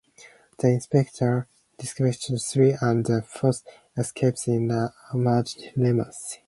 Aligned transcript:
The 0.57 0.69
inspector 0.69 1.47
dispatches 1.77 2.47
three, 2.47 2.75
and 2.81 3.05
the 3.05 3.21
fourth 3.21 3.61
escapes 3.95 4.47
in 4.47 4.71
an 4.71 4.89
armored 5.13 5.51
limousine. 5.75 6.39